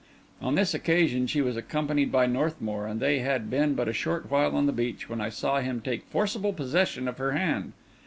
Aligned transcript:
On 0.41 0.55
this 0.55 0.73
occasion 0.73 1.27
she 1.27 1.41
was 1.43 1.55
accompanied 1.55 2.11
by 2.11 2.25
Northmour, 2.25 2.87
and 2.87 2.99
they 2.99 3.19
had 3.19 3.51
been 3.51 3.75
but 3.75 3.87
a 3.87 3.93
short 3.93 4.31
while 4.31 4.55
on 4.55 4.65
the 4.65 4.71
beach, 4.71 5.07
when 5.07 5.21
I 5.21 5.29
saw 5.29 5.59
him 5.61 5.79
take 5.79 6.05
forcible 6.07 6.53
possession 6.53 7.07
of 7.07 7.19
her 7.19 7.33
hand. 7.33 7.73